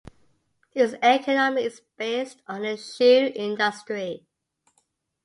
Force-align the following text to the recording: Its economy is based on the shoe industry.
Its 0.73 0.93
economy 1.03 1.63
is 1.63 1.83
based 1.95 2.41
on 2.47 2.63
the 2.63 2.75
shoe 2.75 3.31
industry. 3.35 4.25